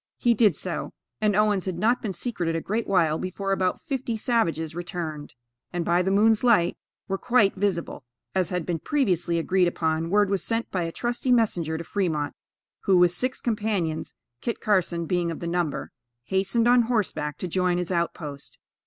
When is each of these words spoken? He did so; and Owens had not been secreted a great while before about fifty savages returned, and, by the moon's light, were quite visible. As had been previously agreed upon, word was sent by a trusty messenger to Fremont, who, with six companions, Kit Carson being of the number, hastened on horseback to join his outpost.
He 0.17 0.33
did 0.33 0.55
so; 0.55 0.93
and 1.21 1.35
Owens 1.35 1.65
had 1.65 1.77
not 1.77 2.01
been 2.01 2.11
secreted 2.11 2.55
a 2.55 2.59
great 2.61 2.87
while 2.87 3.19
before 3.19 3.51
about 3.51 3.79
fifty 3.79 4.17
savages 4.17 4.73
returned, 4.73 5.35
and, 5.71 5.85
by 5.85 6.01
the 6.01 6.09
moon's 6.09 6.43
light, 6.43 6.75
were 7.07 7.19
quite 7.19 7.53
visible. 7.53 8.03
As 8.33 8.49
had 8.49 8.65
been 8.65 8.79
previously 8.79 9.37
agreed 9.37 9.67
upon, 9.67 10.09
word 10.09 10.31
was 10.31 10.43
sent 10.43 10.71
by 10.71 10.81
a 10.85 10.91
trusty 10.91 11.31
messenger 11.31 11.77
to 11.77 11.83
Fremont, 11.83 12.33
who, 12.85 12.97
with 12.97 13.11
six 13.11 13.41
companions, 13.41 14.15
Kit 14.41 14.59
Carson 14.59 15.05
being 15.05 15.29
of 15.29 15.39
the 15.39 15.45
number, 15.45 15.91
hastened 16.23 16.67
on 16.67 16.81
horseback 16.89 17.37
to 17.37 17.47
join 17.47 17.77
his 17.77 17.91
outpost. 17.91 18.57